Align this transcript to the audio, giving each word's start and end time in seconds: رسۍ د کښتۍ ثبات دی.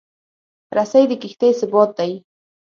رسۍ 0.77 1.03
د 1.09 1.11
کښتۍ 1.21 1.51
ثبات 1.59 1.89
دی. 1.99 2.11